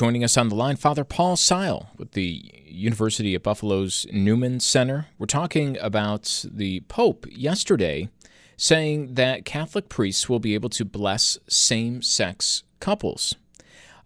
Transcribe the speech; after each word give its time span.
Joining 0.00 0.24
us 0.24 0.38
on 0.38 0.48
the 0.48 0.54
line, 0.54 0.76
Father 0.76 1.04
Paul 1.04 1.36
Seil 1.36 1.90
with 1.98 2.12
the 2.12 2.50
University 2.64 3.34
of 3.34 3.42
Buffalo's 3.42 4.06
Newman 4.10 4.58
Center. 4.58 5.08
We're 5.18 5.26
talking 5.26 5.76
about 5.78 6.46
the 6.50 6.80
Pope 6.88 7.26
yesterday 7.30 8.08
saying 8.56 9.16
that 9.16 9.44
Catholic 9.44 9.90
priests 9.90 10.26
will 10.26 10.38
be 10.38 10.54
able 10.54 10.70
to 10.70 10.86
bless 10.86 11.36
same 11.48 12.00
sex 12.00 12.62
couples. 12.80 13.34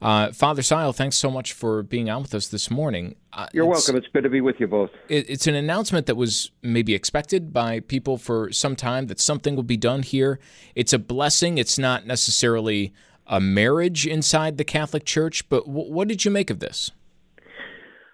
Uh, 0.02 0.32
Father 0.32 0.62
Seil, 0.62 0.92
thanks 0.92 1.14
so 1.14 1.30
much 1.30 1.52
for 1.52 1.84
being 1.84 2.10
on 2.10 2.22
with 2.22 2.34
us 2.34 2.48
this 2.48 2.72
morning. 2.72 3.14
Uh, 3.32 3.46
You're 3.52 3.70
it's, 3.70 3.86
welcome. 3.86 3.96
It's 3.96 4.12
good 4.12 4.24
to 4.24 4.28
be 4.28 4.40
with 4.40 4.58
you 4.58 4.66
both. 4.66 4.90
It, 5.08 5.30
it's 5.30 5.46
an 5.46 5.54
announcement 5.54 6.06
that 6.06 6.16
was 6.16 6.50
maybe 6.60 6.92
expected 6.92 7.52
by 7.52 7.78
people 7.78 8.18
for 8.18 8.50
some 8.50 8.74
time 8.74 9.06
that 9.06 9.20
something 9.20 9.54
will 9.54 9.62
be 9.62 9.76
done 9.76 10.02
here. 10.02 10.40
It's 10.74 10.92
a 10.92 10.98
blessing. 10.98 11.56
It's 11.56 11.78
not 11.78 12.04
necessarily 12.04 12.92
a 13.26 13.40
marriage 13.40 14.06
inside 14.06 14.58
the 14.58 14.64
Catholic 14.64 15.04
Church, 15.04 15.48
but 15.48 15.66
w- 15.66 15.92
what 15.92 16.08
did 16.08 16.24
you 16.24 16.30
make 16.30 16.50
of 16.50 16.60
this? 16.60 16.90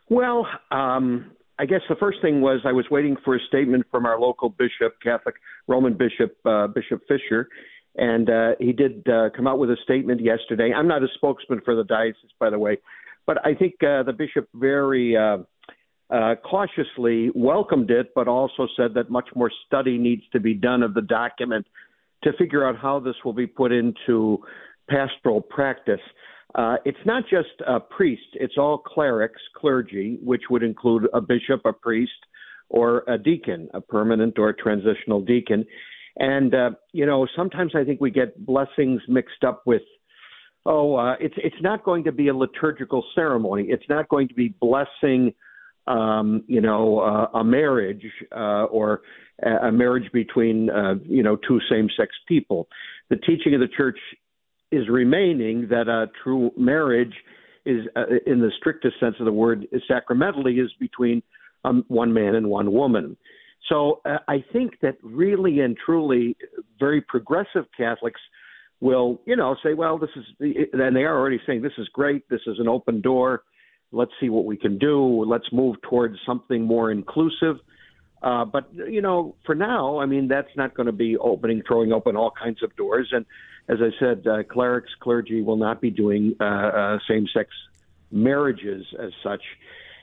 Well, 0.09 0.47
um, 0.71 1.33
I 1.59 1.67
guess 1.67 1.83
the 1.89 1.97
first 1.97 2.19
thing 2.23 2.41
was 2.41 2.61
I 2.65 2.73
was 2.73 2.87
waiting 2.91 3.17
for 3.25 3.37
a 3.37 3.41
statement 3.47 3.87
from 3.91 4.07
our 4.07 4.19
local 4.19 4.49
bishop, 4.49 4.95
Catholic 5.03 5.37
Roman 5.69 5.95
Bishop 5.95 6.37
uh, 6.45 6.67
Bishop 6.69 7.03
Fisher, 7.07 7.49
and 7.97 8.31
uh, 8.31 8.51
he 8.59 8.73
did 8.73 9.07
uh, 9.09 9.31
come 9.37 9.47
out 9.47 9.59
with 9.59 9.71
a 9.71 9.77
statement 9.85 10.21
yesterday. 10.21 10.73
I'm 10.75 10.89
not 10.89 11.03
a 11.03 11.09
spokesman 11.15 11.61
for 11.65 11.77
the 11.77 11.85
diocese, 11.85 12.31
by 12.39 12.51
the 12.51 12.59
way, 12.59 12.79
but 13.27 13.45
I 13.45 13.55
think 13.55 13.75
uh, 13.83 14.03
the 14.03 14.13
bishop 14.13 14.49
very 14.55 15.17
uh, 15.17 15.39
uh, 16.11 16.35
cautiously 16.37 17.31
welcomed 17.35 17.91
it, 17.91 18.13
but 18.15 18.27
also 18.27 18.67
said 18.77 18.95
that 18.95 19.11
much 19.11 19.29
more 19.35 19.51
study 19.67 19.99
needs 19.99 20.23
to 20.33 20.41
be 20.41 20.55
done 20.55 20.83
of 20.83 20.95
the 20.95 21.03
document 21.03 21.67
to 22.25 22.33
figure 22.35 22.67
out 22.67 22.77
how 22.77 23.01
this 23.01 23.15
will 23.25 23.33
be 23.33 23.47
put 23.47 23.71
into 23.73 24.43
pastoral 24.91 25.41
practice. 25.41 26.01
Uh, 26.55 26.77
it's 26.85 26.99
not 27.07 27.23
just 27.31 27.49
a 27.67 27.79
priest, 27.79 28.27
it's 28.35 28.55
all 28.59 28.77
clerics, 28.77 29.41
clergy, 29.57 30.19
which 30.23 30.43
would 30.51 30.65
include 30.65 31.07
a 31.15 31.21
bishop, 31.21 31.61
a 31.65 31.73
priest, 31.73 32.11
or 32.69 33.05
a 33.07 33.17
deacon, 33.17 33.69
a 33.73 33.81
permanent 33.81 34.39
or 34.39 34.49
a 34.49 34.57
transitional 34.57 35.21
deacon. 35.21 35.65
And 36.17 36.55
uh, 36.55 36.71
you 36.93 37.07
know, 37.07 37.27
sometimes 37.37 37.73
I 37.75 37.85
think 37.85 38.01
we 38.01 38.11
get 38.11 38.45
blessings 38.45 39.01
mixed 39.09 39.45
up 39.47 39.63
with 39.65 39.83
oh, 40.67 40.97
uh, 40.97 41.15
it's 41.21 41.35
it's 41.39 41.61
not 41.61 41.85
going 41.85 42.05
to 42.05 42.13
be 42.13 42.29
a 42.29 42.35
liturgical 42.35 43.05
ceremony. 43.15 43.67
It's 43.69 43.89
not 43.89 44.09
going 44.09 44.29
to 44.29 44.35
be 44.35 44.55
blessing, 44.61 45.35
um, 45.87 46.43
you 46.47 46.61
know, 46.61 47.01
uh, 47.01 47.39
a 47.39 47.45
marriage 47.45 48.05
uh, 48.33 48.65
or 48.65 49.03
a 49.43 49.73
marriage 49.73 50.11
between 50.13 50.69
uh, 50.71 50.95
you 51.05 51.23
know 51.23 51.37
two 51.37 51.61
same-sex 51.71 52.11
people. 52.29 52.69
The 53.09 53.17
teaching 53.17 53.55
of 53.55 53.61
the 53.61 53.69
church 53.69 53.99
is 54.73 54.89
remaining 54.89 55.69
that 55.69 55.89
a 55.89 56.07
true 56.23 56.51
marriage 56.57 57.15
is, 57.67 57.87
uh, 57.97 58.05
in 58.27 58.41
the 58.41 58.51
strictest 58.59 58.99
sense 59.01 59.17
of 59.19 59.27
the 59.27 59.33
word, 59.33 59.67
is 59.73 59.83
sacramentally 59.89 60.61
is 60.61 60.71
between 60.79 61.23
um, 61.65 61.85
one 61.89 62.13
man 62.13 62.35
and 62.35 62.49
one 62.49 62.73
woman. 62.73 63.17
So 63.69 64.01
uh, 64.05 64.19
I 64.29 64.45
think 64.53 64.81
that 64.81 64.97
really 65.03 65.61
and 65.61 65.77
truly, 65.77 66.37
very 66.79 67.01
progressive 67.01 67.67
Catholics 67.77 68.21
will, 68.81 69.21
you 69.27 69.37
know, 69.37 69.57
say, 69.63 69.75
well, 69.75 69.99
this 69.99 70.11
is, 70.17 70.25
and 70.73 70.97
they 70.97 71.03
are 71.03 71.19
already 71.19 71.41
saying 71.47 71.63
this 71.63 71.73
is 71.79 71.89
great. 71.93 72.29
This 72.31 72.41
is 72.47 72.59
an 72.59 72.69
open 72.69 73.01
door. 73.01 73.43
Let's 73.93 74.13
see 74.21 74.31
what 74.31 74.47
we 74.47 74.57
can 74.57 74.79
do. 74.79 75.25
Let's 75.25 75.47
move 75.53 75.77
towards 75.83 76.17
something 76.25 76.65
more 76.65 76.91
inclusive. 76.91 77.57
Uh, 78.23 78.45
but 78.45 78.71
you 78.73 79.03
know, 79.03 79.35
for 79.45 79.55
now, 79.55 79.99
I 79.99 80.07
mean, 80.07 80.29
that's 80.29 80.55
not 80.57 80.75
going 80.75 80.87
to 80.87 80.93
be 80.93 81.17
opening, 81.17 81.63
throwing 81.67 81.93
open 81.93 82.17
all 82.17 82.31
kinds 82.31 82.63
of 82.63 82.75
doors. 82.77 83.09
And 83.13 83.27
as 83.71 83.79
I 83.81 83.91
said, 84.01 84.27
uh, 84.27 84.43
clerics, 84.43 84.91
clergy 85.01 85.43
will 85.43 85.57
not 85.57 85.81
be 85.81 85.91
doing 85.91 86.35
uh, 86.41 86.45
uh, 86.45 86.99
same-sex 87.09 87.49
marriages 88.11 88.85
as 89.01 89.13
such. 89.23 89.43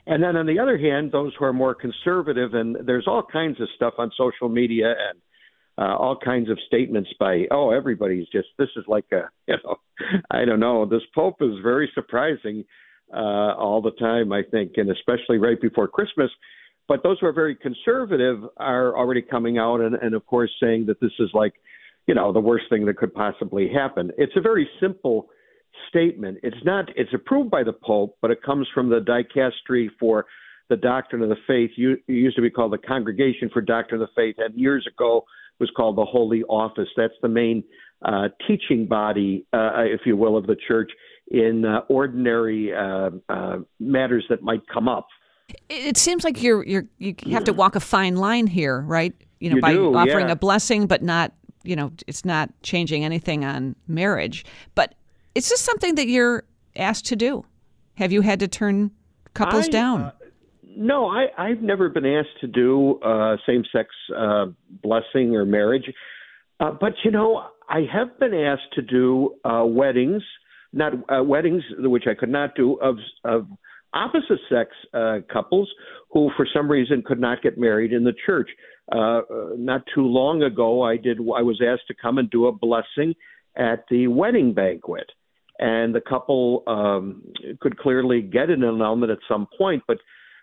And 0.05 0.23
then 0.23 0.37
on 0.37 0.45
the 0.45 0.59
other 0.59 0.77
hand, 0.77 1.11
those 1.11 1.33
who 1.37 1.43
are 1.43 1.53
more 1.53 1.75
conservative, 1.75 2.53
and 2.53 2.77
there's 2.85 3.07
all 3.07 3.23
kinds 3.23 3.59
of 3.59 3.67
stuff 3.75 3.95
on 3.97 4.09
social 4.17 4.47
media 4.47 4.87
and 5.09 5.19
uh, 5.77 5.95
all 5.97 6.17
kinds 6.17 6.49
of 6.49 6.57
statements 6.65 7.09
by, 7.19 7.45
oh, 7.51 7.71
everybody's 7.71 8.27
just, 8.29 8.47
this 8.57 8.69
is 8.77 8.85
like 8.87 9.05
a, 9.11 9.23
you 9.47 9.57
know, 9.65 9.75
I 10.31 10.45
don't 10.45 10.61
know, 10.61 10.85
this 10.85 11.01
Pope 11.13 11.41
is 11.41 11.59
very 11.61 11.91
surprising 11.93 12.63
uh, 13.13 13.53
all 13.53 13.81
the 13.81 13.91
time, 13.91 14.31
I 14.31 14.43
think, 14.49 14.73
and 14.77 14.89
especially 14.89 15.39
right 15.39 15.59
before 15.59 15.89
Christmas. 15.89 16.31
But 16.87 17.03
those 17.03 17.17
who 17.19 17.27
are 17.27 17.33
very 17.33 17.55
conservative 17.55 18.39
are 18.55 18.97
already 18.97 19.21
coming 19.21 19.57
out 19.57 19.81
and, 19.81 19.95
and 19.95 20.15
of 20.15 20.25
course, 20.25 20.51
saying 20.63 20.85
that 20.85 21.01
this 21.01 21.11
is 21.19 21.29
like, 21.33 21.53
you 22.07 22.15
know, 22.15 22.31
the 22.31 22.39
worst 22.39 22.65
thing 22.69 22.85
that 22.85 22.97
could 22.97 23.13
possibly 23.13 23.69
happen. 23.69 24.11
It's 24.17 24.33
a 24.35 24.41
very 24.41 24.67
simple 24.79 25.27
statement. 25.89 26.39
It's 26.41 26.57
not. 26.63 26.85
It's 26.95 27.13
approved 27.13 27.51
by 27.51 27.63
the 27.63 27.73
Pope, 27.73 28.17
but 28.21 28.31
it 28.31 28.41
comes 28.43 28.67
from 28.73 28.89
the 28.89 28.99
dicastery 28.99 29.89
for 29.99 30.25
the 30.69 30.77
doctrine 30.77 31.21
of 31.21 31.29
the 31.29 31.37
faith. 31.45 31.71
You, 31.75 31.93
it 31.93 32.01
used 32.07 32.35
to 32.37 32.41
be 32.41 32.49
called 32.49 32.73
the 32.73 32.77
Congregation 32.77 33.49
for 33.53 33.61
Doctrine 33.61 34.01
of 34.01 34.07
the 34.07 34.21
Faith, 34.21 34.35
and 34.39 34.57
years 34.59 34.87
ago 34.87 35.25
was 35.59 35.69
called 35.75 35.97
the 35.97 36.05
Holy 36.05 36.43
Office. 36.43 36.87
That's 36.95 37.13
the 37.21 37.29
main 37.29 37.63
uh, 38.03 38.29
teaching 38.47 38.85
body, 38.87 39.45
uh, 39.53 39.71
if 39.77 40.01
you 40.05 40.15
will, 40.15 40.37
of 40.37 40.47
the 40.47 40.55
church 40.67 40.91
in 41.29 41.65
uh, 41.65 41.79
ordinary 41.89 42.73
uh, 42.73 43.09
uh, 43.27 43.57
matters 43.79 44.25
that 44.29 44.41
might 44.43 44.61
come 44.71 44.87
up. 44.87 45.07
It 45.69 45.97
seems 45.97 46.23
like 46.23 46.41
you're 46.43 46.63
you're 46.65 46.85
you 46.97 47.15
have 47.31 47.45
to 47.45 47.53
walk 47.53 47.75
a 47.75 47.79
fine 47.79 48.17
line 48.17 48.47
here, 48.47 48.81
right? 48.81 49.13
You 49.39 49.51
know, 49.51 49.55
you 49.55 49.61
by 49.61 49.73
do, 49.73 49.95
offering 49.95 50.27
yeah. 50.27 50.33
a 50.33 50.35
blessing, 50.35 50.87
but 50.87 51.01
not 51.01 51.33
you 51.63 51.75
know, 51.75 51.91
it's 52.07 52.25
not 52.25 52.49
changing 52.63 53.03
anything 53.03 53.43
on 53.43 53.75
marriage. 53.87 54.45
But 54.75 54.95
it's 55.35 55.49
just 55.49 55.65
something 55.65 55.95
that 55.95 56.07
you're 56.07 56.43
asked 56.77 57.05
to 57.07 57.15
do? 57.15 57.45
Have 57.95 58.11
you 58.11 58.21
had 58.21 58.39
to 58.39 58.47
turn 58.47 58.91
couples 59.33 59.67
I, 59.67 59.71
down? 59.71 60.01
Uh, 60.01 60.11
no, 60.63 61.07
I, 61.07 61.27
I've 61.37 61.61
never 61.61 61.89
been 61.89 62.05
asked 62.05 62.39
to 62.41 62.47
do 62.47 62.99
uh, 63.01 63.37
same-sex 63.47 63.89
uh, 64.15 64.45
blessing 64.83 65.35
or 65.35 65.45
marriage, 65.45 65.91
uh, 66.59 66.71
but 66.79 66.93
you 67.03 67.11
know, 67.11 67.43
I 67.69 67.81
have 67.91 68.19
been 68.19 68.33
asked 68.33 68.73
to 68.73 68.81
do 68.81 69.35
uh, 69.43 69.63
weddings, 69.65 70.21
not 70.73 70.93
uh, 71.09 71.23
weddings 71.23 71.63
which 71.79 72.03
I 72.09 72.13
could 72.13 72.29
not 72.29 72.55
do 72.55 72.75
of 72.75 72.97
of 73.23 73.47
opposite 73.93 74.39
sex 74.49 74.69
uh, 74.93 75.19
couples 75.31 75.69
who, 76.11 76.29
for 76.37 76.47
some 76.53 76.69
reason, 76.69 77.03
could 77.05 77.19
not 77.19 77.41
get 77.41 77.57
married 77.57 77.91
in 77.91 78.03
the 78.03 78.13
church. 78.25 78.49
Uh, 78.91 79.21
not 79.57 79.83
too 79.93 80.05
long 80.05 80.43
ago, 80.43 80.81
I 80.81 80.97
did. 80.97 81.19
I 81.19 81.41
was 81.41 81.61
asked 81.61 81.87
to 81.87 81.93
come 81.93 82.17
and 82.17 82.29
do 82.29 82.47
a 82.47 82.51
blessing 82.51 83.15
at 83.57 83.85
the 83.89 84.07
wedding 84.07 84.53
banquet 84.53 85.11
and 85.59 85.93
the 85.93 86.01
couple 86.01 86.63
um, 86.67 87.23
could 87.59 87.77
clearly 87.77 88.21
get 88.21 88.49
an 88.49 88.63
annulment 88.63 89.11
at 89.11 89.19
some 89.27 89.47
point, 89.57 89.83
but 89.87 89.97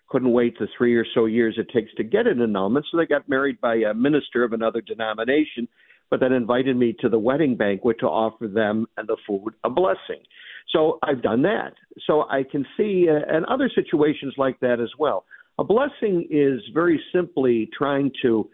couldn't 0.09 0.33
wait 0.33 0.59
the 0.59 0.69
three 0.77 0.95
or 0.97 1.07
so 1.15 1.27
years 1.27 1.57
it 1.59 1.69
takes 1.73 1.93
to 1.95 2.05
get 2.05 2.27
an 2.27 2.41
annulment. 2.41 2.87
So 2.91 2.99
they 2.99 3.07
got 3.07 3.29
married 3.29 3.61
by 3.61 3.77
a 3.77 3.95
minister 3.95 4.45
of 4.45 4.53
another 4.53 4.81
denomination, 4.81 5.69
but 6.11 6.21
then 6.21 6.33
invited 6.33 6.77
me 6.77 6.95
to 7.01 7.09
the 7.09 7.19
wedding 7.19 7.57
banquet 7.57 7.99
to 8.01 8.07
offer 8.07 8.49
them 8.49 8.87
and 8.97 9.09
the 9.09 9.17
food 9.27 9.55
a 9.65 9.71
blessing. 9.71 10.23
So 10.71 10.99
I've 11.03 11.23
done 11.23 11.43
that. 11.43 11.75
So 12.07 12.23
I 12.29 12.43
can 12.43 12.67
see, 12.77 13.07
uh, 13.09 13.35
and 13.35 13.45
other 13.47 13.71
situations 13.75 14.35
like 14.37 14.59
that 14.61 14.81
as 14.81 14.91
well. 14.99 15.25
A 15.59 15.65
blessing 15.65 16.27
is 16.31 16.61
very 16.73 17.01
simply 17.13 17.69
trying 17.77 18.11
to 18.23 18.49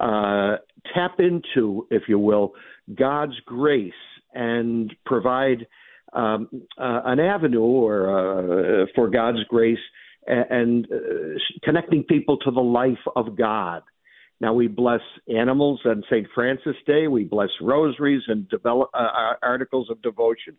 uh, 0.00 0.56
tap 0.94 1.18
into, 1.18 1.86
if 1.90 2.02
you 2.08 2.18
will, 2.18 2.52
God's 2.94 3.38
grace 3.46 3.92
and 4.34 4.92
provide 5.06 5.66
um, 6.12 6.48
uh, 6.78 7.00
an 7.06 7.20
avenue 7.20 7.60
or 7.60 8.82
uh, 8.82 8.86
for 8.94 9.08
God's 9.08 9.42
grace 9.48 9.78
and, 10.26 10.46
and 10.50 10.88
uh, 10.92 11.38
connecting 11.64 12.02
people 12.04 12.36
to 12.38 12.50
the 12.50 12.60
life 12.60 12.98
of 13.16 13.36
God. 13.36 13.82
Now 14.42 14.52
we 14.52 14.66
bless 14.66 15.00
animals 15.32 15.80
on 15.84 16.02
St. 16.10 16.26
Francis 16.34 16.74
Day. 16.84 17.06
We 17.06 17.22
bless 17.22 17.50
rosaries 17.60 18.22
and 18.26 18.48
develop 18.48 18.90
uh, 18.92 19.34
articles 19.40 19.88
of 19.88 20.02
devotion. 20.02 20.56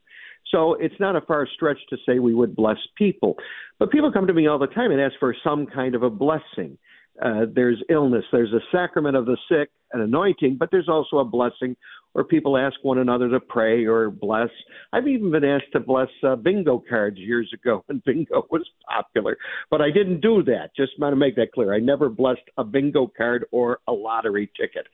So 0.52 0.76
it's 0.76 0.96
not 1.02 1.18
a 1.18 1.22
far 1.22 1.46
stretch 1.54 1.80
to 1.90 1.98
say 2.06 2.20
we 2.20 2.34
would 2.34 2.56
bless 2.56 2.78
people. 2.98 3.36
But 3.80 3.92
people 3.92 4.10
come 4.10 4.28
to 4.28 4.34
me 4.34 4.48
all 4.48 4.58
the 4.58 4.68
time 4.68 4.92
and 4.92 5.02
ask 5.02 5.16
for 5.20 5.36
some 5.44 5.66
kind 5.66 5.96
of 5.96 6.04
a 6.04 6.10
blessing. 6.10 6.78
Uh, 7.22 7.46
there's 7.54 7.82
illness, 7.90 8.26
there's 8.32 8.54
a 8.54 8.60
sacrament 8.72 9.16
of 9.16 9.26
the 9.26 9.38
sick, 9.50 9.70
an 9.92 10.02
anointing, 10.02 10.58
but 10.60 10.70
there's 10.72 10.90
also 10.90 11.18
a 11.18 11.26
blessing 11.26 11.76
where 12.14 12.24
people 12.24 12.58
ask 12.58 12.76
one 12.84 13.00
another 13.00 13.30
to 13.30 13.40
pray 13.40 13.86
or 13.86 14.10
bless. 14.10 14.50
I've 14.94 15.08
even 15.08 15.32
been 15.32 15.44
asked 15.44 15.72
to 15.74 15.80
bless 15.80 16.08
uh, 16.26 16.36
bingo 16.36 16.84
cards 16.88 17.18
years 17.18 17.52
ago 17.54 17.84
when 17.88 18.02
bingo 18.06 18.48
was 18.50 18.68
popular, 18.90 19.38
but 19.70 19.82
I 19.82 19.92
didn't 19.92 20.22
do 20.22 20.44
that. 20.44 20.72
Just 20.76 20.94
want 21.00 21.12
to 21.12 21.18
make 21.18 21.36
that 21.36 21.52
clear. 21.52 21.74
I 21.74 21.80
never 21.80 22.10
blessed 22.10 22.42
a 22.58 22.64
bingo 22.64 23.12
card 23.16 23.46
or 23.52 23.80
a 23.88 23.92
lottery 23.92 24.50
ticket. 24.60 24.88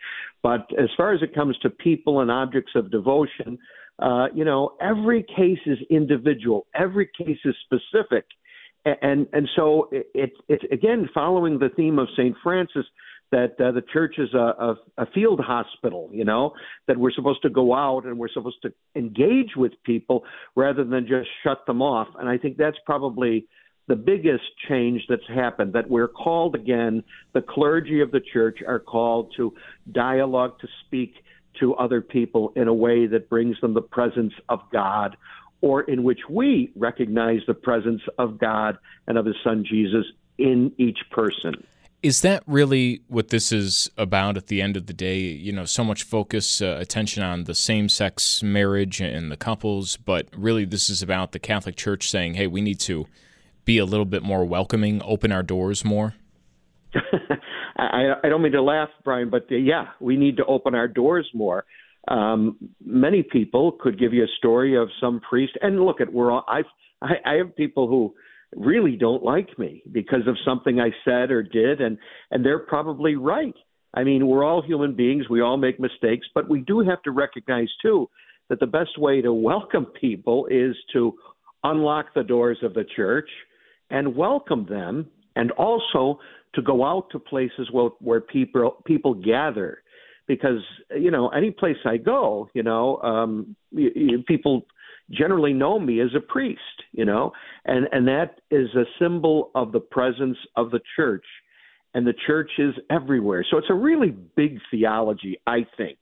But 0.43 0.67
as 0.77 0.89
far 0.97 1.13
as 1.13 1.21
it 1.21 1.35
comes 1.35 1.57
to 1.59 1.69
people 1.69 2.21
and 2.21 2.31
objects 2.31 2.71
of 2.75 2.91
devotion, 2.91 3.57
uh, 3.99 4.27
you 4.33 4.45
know, 4.45 4.75
every 4.81 5.23
case 5.23 5.59
is 5.65 5.77
individual. 5.89 6.67
Every 6.73 7.09
case 7.17 7.37
is 7.43 7.55
specific 7.65 8.25
and 8.85 9.27
and 9.33 9.47
so 9.55 9.89
it's 9.91 10.35
it, 10.47 10.61
again 10.71 11.09
following 11.13 11.59
the 11.59 11.69
theme 11.75 11.99
of 11.99 12.07
Saint 12.15 12.35
Francis 12.43 12.85
that 13.31 13.59
uh, 13.59 13.71
the 13.71 13.83
church 13.93 14.15
is 14.17 14.33
a, 14.33 14.37
a, 14.37 14.75
a 14.97 15.05
field 15.13 15.39
hospital, 15.39 16.09
you 16.11 16.25
know, 16.25 16.53
that 16.87 16.97
we're 16.97 17.11
supposed 17.11 17.41
to 17.43 17.49
go 17.49 17.75
out 17.75 18.05
and 18.05 18.17
we're 18.17 18.29
supposed 18.29 18.57
to 18.63 18.73
engage 18.95 19.51
with 19.55 19.71
people 19.83 20.23
rather 20.55 20.83
than 20.83 21.05
just 21.07 21.29
shut 21.43 21.63
them 21.67 21.81
off. 21.81 22.07
And 22.17 22.27
I 22.27 22.37
think 22.37 22.57
that's 22.57 22.77
probably 22.85 23.47
the 23.87 23.95
biggest 23.95 24.43
change 24.67 25.01
that's 25.09 25.27
happened 25.27 25.73
that 25.73 25.89
we're 25.89 26.07
called 26.07 26.55
again, 26.55 27.03
the 27.33 27.41
clergy 27.41 28.01
of 28.01 28.11
the 28.11 28.21
church 28.33 28.59
are 28.65 28.79
called 28.79 29.33
to 29.37 29.53
dialogue, 29.91 30.59
to 30.61 30.67
speak 30.85 31.13
to 31.59 31.73
other 31.75 32.01
people 32.01 32.53
in 32.55 32.67
a 32.67 32.73
way 32.73 33.07
that 33.07 33.29
brings 33.29 33.59
them 33.61 33.73
the 33.73 33.81
presence 33.81 34.33
of 34.47 34.59
God 34.71 35.17
or 35.61 35.81
in 35.81 36.03
which 36.03 36.19
we 36.29 36.71
recognize 36.75 37.41
the 37.47 37.53
presence 37.53 38.01
of 38.17 38.39
God 38.39 38.77
and 39.07 39.17
of 39.17 39.25
His 39.25 39.35
Son 39.43 39.65
Jesus 39.69 40.05
in 40.37 40.71
each 40.77 40.99
person. 41.11 41.65
Is 42.01 42.21
that 42.21 42.43
really 42.47 43.01
what 43.09 43.27
this 43.27 43.51
is 43.51 43.91
about 43.97 44.37
at 44.37 44.47
the 44.47 44.61
end 44.61 44.77
of 44.77 44.85
the 44.87 44.93
day? 44.93 45.19
You 45.19 45.51
know, 45.51 45.65
so 45.65 45.83
much 45.83 46.03
focus, 46.03 46.61
uh, 46.61 46.77
attention 46.79 47.23
on 47.23 47.43
the 47.43 47.53
same 47.53 47.89
sex 47.89 48.41
marriage 48.41 49.01
and 49.01 49.29
the 49.29 49.35
couples, 49.35 49.97
but 49.97 50.27
really 50.35 50.63
this 50.63 50.89
is 50.89 51.01
about 51.01 51.33
the 51.33 51.39
Catholic 51.39 51.75
Church 51.75 52.09
saying, 52.09 52.35
hey, 52.35 52.47
we 52.47 52.61
need 52.61 52.79
to 52.81 53.05
be 53.65 53.77
a 53.77 53.85
little 53.85 54.05
bit 54.05 54.23
more 54.23 54.45
welcoming, 54.45 55.01
open 55.03 55.33
our 55.33 55.43
doors 55.43 55.83
more? 55.83 56.15
I, 57.77 58.13
I 58.23 58.29
don't 58.29 58.41
mean 58.41 58.53
to 58.53 58.61
laugh, 58.61 58.89
Brian, 59.03 59.29
but 59.29 59.47
uh, 59.51 59.55
yeah, 59.55 59.87
we 59.99 60.15
need 60.15 60.37
to 60.37 60.45
open 60.45 60.75
our 60.75 60.87
doors 60.87 61.29
more. 61.33 61.65
Um, 62.09 62.57
many 62.83 63.21
people 63.21 63.73
could 63.79 63.99
give 63.99 64.13
you 64.13 64.23
a 64.23 64.37
story 64.37 64.75
of 64.75 64.89
some 64.99 65.21
priest, 65.21 65.53
and 65.61 65.79
look 65.85 66.01
at 66.01 66.11
we're 66.11 66.31
all 66.31 66.43
I've 66.47 66.65
I, 67.01 67.13
I 67.25 67.33
have 67.35 67.55
people 67.55 67.87
who 67.87 68.13
really 68.55 68.95
don't 68.95 69.23
like 69.23 69.57
me 69.59 69.83
because 69.91 70.27
of 70.27 70.35
something 70.43 70.79
I 70.79 70.89
said 71.05 71.29
or 71.29 71.43
did, 71.43 71.81
and 71.81 71.97
and 72.31 72.43
they're 72.43 72.59
probably 72.59 73.15
right. 73.15 73.53
I 73.93 74.03
mean, 74.03 74.27
we're 74.27 74.43
all 74.43 74.61
human 74.61 74.95
beings. 74.95 75.29
We 75.29 75.41
all 75.41 75.57
make 75.57 75.79
mistakes, 75.79 76.27
but 76.33 76.49
we 76.49 76.61
do 76.61 76.79
have 76.81 77.01
to 77.03 77.11
recognize 77.11 77.69
too 77.81 78.09
that 78.49 78.59
the 78.59 78.67
best 78.67 78.97
way 78.97 79.21
to 79.21 79.31
welcome 79.31 79.85
people 79.85 80.47
is 80.49 80.75
to 80.93 81.13
unlock 81.63 82.13
the 82.15 82.23
doors 82.23 82.57
of 82.63 82.73
the 82.73 82.85
church 82.95 83.29
and 83.91 84.15
welcome 84.15 84.65
them, 84.67 85.07
and 85.35 85.51
also 85.51 86.19
to 86.55 86.61
go 86.63 86.83
out 86.83 87.09
to 87.11 87.19
places 87.19 87.69
where, 87.71 87.89
where 87.99 88.21
people 88.21 88.81
people 88.85 89.13
gather 89.13 89.83
because 90.29 90.61
you 90.95 91.09
know 91.11 91.27
any 91.29 91.51
place 91.51 91.77
I 91.83 91.97
go, 91.97 92.49
you 92.53 92.63
know, 92.63 92.97
um, 93.01 93.55
you, 93.71 93.91
you, 93.95 94.23
people 94.25 94.67
generally 95.09 95.53
know 95.53 95.79
me 95.79 95.99
as 96.01 96.09
a 96.15 96.19
priest, 96.21 96.61
you 96.93 97.03
know, 97.03 97.33
and 97.65 97.87
and 97.91 98.07
that 98.07 98.39
is 98.49 98.69
a 98.75 98.85
symbol 99.01 99.49
of 99.55 99.73
the 99.73 99.79
presence 99.79 100.37
of 100.55 100.69
the 100.69 100.79
church, 100.95 101.25
and 101.95 102.05
the 102.05 102.13
church 102.27 102.51
is 102.59 102.75
everywhere. 102.91 103.43
So 103.49 103.57
it's 103.57 103.71
a 103.71 103.73
really 103.73 104.11
big 104.11 104.59
theology, 104.69 105.41
I 105.47 105.65
think. 105.75 105.97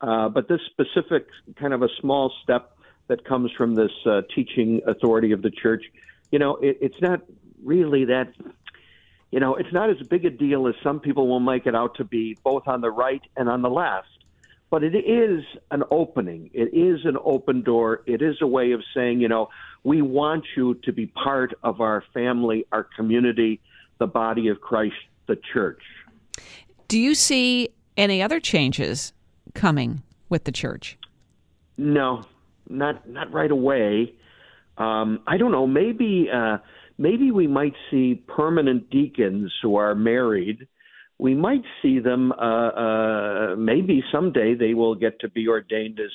Uh, 0.00 0.28
but 0.28 0.48
this 0.48 0.60
specific 0.70 1.26
kind 1.58 1.74
of 1.74 1.82
a 1.82 1.88
small 2.00 2.32
step 2.44 2.76
that 3.08 3.24
comes 3.24 3.50
from 3.58 3.74
this 3.74 3.92
uh, 4.06 4.20
teaching 4.34 4.82
authority 4.86 5.32
of 5.32 5.42
the 5.42 5.50
church, 5.50 5.82
you 6.30 6.38
know, 6.38 6.56
it, 6.56 6.78
it's 6.80 7.00
not 7.00 7.22
really 7.64 8.04
that 8.04 8.28
you 9.34 9.40
know, 9.40 9.56
it's 9.56 9.72
not 9.72 9.90
as 9.90 9.96
big 10.06 10.24
a 10.24 10.30
deal 10.30 10.68
as 10.68 10.76
some 10.80 11.00
people 11.00 11.26
will 11.26 11.40
make 11.40 11.66
it 11.66 11.74
out 11.74 11.96
to 11.96 12.04
be, 12.04 12.38
both 12.44 12.68
on 12.68 12.80
the 12.80 12.90
right 12.92 13.20
and 13.36 13.48
on 13.48 13.62
the 13.62 13.68
left. 13.68 14.06
But 14.70 14.84
it 14.84 14.94
is 14.94 15.42
an 15.72 15.82
opening. 15.90 16.50
It 16.54 16.72
is 16.72 17.04
an 17.04 17.16
open 17.24 17.62
door. 17.62 18.04
It 18.06 18.22
is 18.22 18.36
a 18.40 18.46
way 18.46 18.70
of 18.70 18.82
saying, 18.94 19.20
you 19.20 19.26
know, 19.26 19.48
we 19.82 20.02
want 20.02 20.44
you 20.56 20.74
to 20.84 20.92
be 20.92 21.06
part 21.06 21.52
of 21.64 21.80
our 21.80 22.04
family, 22.14 22.64
our 22.70 22.84
community, 22.84 23.60
the 23.98 24.06
body 24.06 24.46
of 24.46 24.60
Christ, 24.60 24.94
the 25.26 25.36
church. 25.52 25.82
Do 26.86 26.96
you 26.96 27.16
see 27.16 27.70
any 27.96 28.22
other 28.22 28.38
changes 28.38 29.12
coming 29.52 30.04
with 30.28 30.44
the 30.44 30.52
church? 30.52 30.96
No, 31.76 32.22
not 32.68 33.08
not 33.08 33.32
right 33.32 33.50
away. 33.50 34.14
Um, 34.78 35.22
I 35.26 35.38
don't 35.38 35.50
know. 35.50 35.66
Maybe 35.66 36.28
uh, 36.32 36.58
maybe 36.98 37.30
we 37.30 37.46
might 37.46 37.74
see 37.90 38.22
permanent 38.26 38.90
deacons 38.90 39.52
who 39.62 39.76
are 39.76 39.94
married. 39.94 40.66
We 41.18 41.34
might 41.34 41.62
see 41.82 42.00
them, 42.00 42.32
uh, 42.32 42.34
uh, 42.34 43.56
maybe 43.56 44.02
someday 44.12 44.54
they 44.54 44.74
will 44.74 44.94
get 44.94 45.20
to 45.20 45.28
be 45.28 45.48
ordained 45.48 46.00
as 46.00 46.10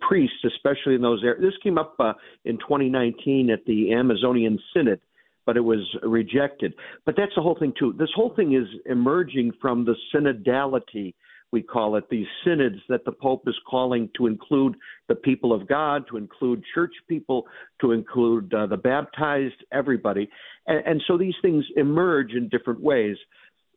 priests, 0.00 0.44
especially 0.44 0.94
in 0.94 1.02
those 1.02 1.22
areas. 1.24 1.42
This 1.42 1.62
came 1.62 1.78
up 1.78 1.94
uh, 1.98 2.12
in 2.44 2.58
2019 2.58 3.50
at 3.50 3.64
the 3.66 3.92
Amazonian 3.92 4.58
Synod, 4.74 5.00
but 5.46 5.56
it 5.56 5.62
was 5.62 5.80
rejected. 6.02 6.74
But 7.06 7.14
that's 7.16 7.32
the 7.34 7.42
whole 7.42 7.56
thing, 7.58 7.72
too. 7.78 7.94
This 7.98 8.10
whole 8.14 8.34
thing 8.34 8.54
is 8.54 8.68
emerging 8.86 9.52
from 9.60 9.84
the 9.84 9.94
synodality 10.14 11.14
we 11.52 11.62
call 11.62 11.96
it, 11.96 12.08
these 12.10 12.26
synods 12.44 12.78
that 12.88 13.04
the 13.04 13.12
Pope 13.12 13.42
is 13.46 13.54
calling 13.68 14.08
to 14.16 14.26
include 14.26 14.74
the 15.08 15.14
people 15.14 15.52
of 15.52 15.68
God, 15.68 16.04
to 16.10 16.16
include 16.16 16.64
church 16.74 16.92
people, 17.08 17.46
to 17.80 17.92
include 17.92 18.52
uh, 18.54 18.66
the 18.66 18.76
baptized, 18.76 19.62
everybody. 19.72 20.28
And, 20.66 20.84
and, 20.86 21.02
so 21.06 21.18
these 21.18 21.34
things 21.42 21.64
emerge 21.76 22.32
in 22.32 22.48
different 22.48 22.80
ways. 22.80 23.16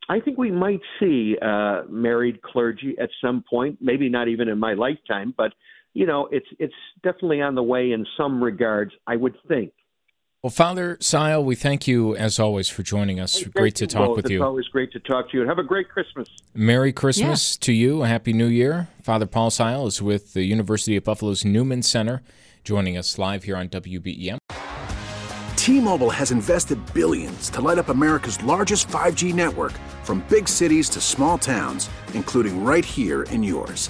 I 0.08 0.20
think 0.20 0.38
we 0.38 0.52
might 0.52 0.82
see 1.00 1.36
uh, 1.42 1.82
married 1.90 2.42
clergy 2.42 2.96
at 3.02 3.10
some 3.24 3.44
point, 3.50 3.80
maybe 3.82 4.08
not 4.08 4.28
even 4.28 4.48
in 4.48 4.60
my 4.60 4.74
lifetime, 4.74 5.34
but 5.36 5.52
you 5.94 6.06
know, 6.06 6.28
it's 6.30 6.46
it's 6.60 6.74
definitely 7.04 7.42
on 7.42 7.56
the 7.56 7.64
way 7.64 7.92
in 7.92 8.06
some 8.18 8.44
regards. 8.44 8.92
I 9.08 9.16
would 9.16 9.36
think. 9.48 9.72
Well, 10.46 10.52
Father 10.52 11.00
Seil, 11.02 11.44
we 11.44 11.56
thank 11.56 11.88
you 11.88 12.16
as 12.16 12.38
always 12.38 12.70
for 12.70 12.84
joining 12.84 13.20
us. 13.20 13.40
Hey, 13.40 13.46
great 13.46 13.74
to 13.78 13.88
talk 13.88 14.10
both. 14.10 14.18
with 14.18 14.26
it's 14.26 14.32
you. 14.32 14.44
It's 14.44 14.46
always 14.46 14.68
great 14.68 14.92
to 14.92 15.00
talk 15.00 15.32
to 15.32 15.40
you. 15.40 15.48
Have 15.48 15.58
a 15.58 15.64
great 15.64 15.90
Christmas. 15.90 16.30
Merry 16.54 16.94
Christmas 16.94 17.56
yeah. 17.56 17.66
to 17.66 17.74
you. 17.74 18.04
A 18.04 18.08
happy 18.08 18.32
New 18.32 18.46
Year. 18.46 18.88
Father 19.02 19.26
Paul 19.26 19.50
Seil 19.50 19.88
is 19.88 20.04
with 20.04 20.34
the 20.34 20.44
University 20.44 20.96
of 20.98 21.04
Buffalo's 21.04 21.44
Newman 21.44 21.82
Center, 21.82 22.22
joining 22.64 22.96
us 22.96 23.18
live 23.18 23.46
here 23.46 23.58
on 23.58 23.70
WBEN. 23.70 24.38
T-Mobile 25.56 26.12
has 26.12 26.30
invested 26.30 26.78
billions 26.94 27.50
to 27.50 27.62
light 27.62 27.80
up 27.80 27.90
America's 27.90 28.42
largest 28.44 28.88
5G 28.90 29.34
network, 29.34 29.74
from 30.04 30.24
big 30.30 30.48
cities 30.48 30.90
to 30.90 31.02
small 31.02 31.40
towns, 31.40 31.90
including 32.14 32.64
right 32.64 32.86
here 32.86 33.24
in 33.24 33.42
yours. 33.42 33.90